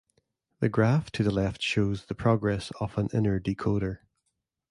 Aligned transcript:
The 0.61 0.67
graph 0.67 1.11
to 1.11 1.21
the 1.23 1.29
left 1.29 1.61
shows 1.61 2.05
the 2.07 2.15
progress 2.15 2.71
of 2.79 2.97
an 2.97 3.09
inner 3.13 3.39
decoder. 3.39 3.99